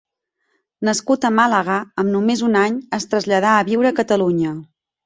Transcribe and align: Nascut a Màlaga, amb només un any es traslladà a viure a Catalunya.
Nascut 0.89 1.27
a 1.29 1.31
Màlaga, 1.39 1.77
amb 2.05 2.13
només 2.17 2.43
un 2.51 2.59
any 2.65 2.83
es 3.01 3.09
traslladà 3.13 3.57
a 3.61 3.65
viure 3.71 3.93
a 3.95 3.99
Catalunya. 4.03 4.61